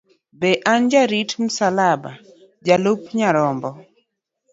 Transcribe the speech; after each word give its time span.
Be 0.39 0.51
an 0.71 0.83
jarit 0.91 1.31
msalaba, 1.43 2.11
jalup 2.65 3.01
mar 3.05 3.15
Nyarombo? 3.17 3.69